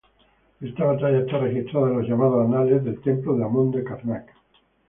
[0.61, 4.25] Esta batalla está registrada en los llamados "Anales" del templo de Amon de Karnak.